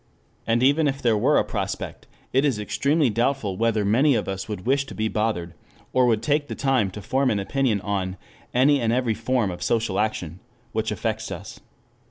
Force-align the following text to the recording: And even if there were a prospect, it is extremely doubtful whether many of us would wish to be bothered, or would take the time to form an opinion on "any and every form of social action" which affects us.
And 0.47 0.63
even 0.63 0.87
if 0.87 0.99
there 0.99 1.15
were 1.15 1.37
a 1.37 1.43
prospect, 1.43 2.07
it 2.33 2.43
is 2.43 2.57
extremely 2.57 3.11
doubtful 3.11 3.55
whether 3.55 3.85
many 3.85 4.15
of 4.15 4.27
us 4.27 4.49
would 4.49 4.65
wish 4.65 4.83
to 4.87 4.95
be 4.95 5.07
bothered, 5.07 5.53
or 5.93 6.07
would 6.07 6.23
take 6.23 6.47
the 6.47 6.55
time 6.55 6.89
to 6.89 7.03
form 7.03 7.29
an 7.29 7.37
opinion 7.39 7.79
on 7.81 8.17
"any 8.51 8.81
and 8.81 8.91
every 8.91 9.13
form 9.13 9.51
of 9.51 9.61
social 9.61 9.99
action" 9.99 10.39
which 10.71 10.89
affects 10.89 11.31
us. 11.31 11.59